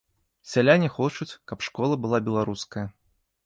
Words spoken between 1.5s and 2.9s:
каб школа была беларуская.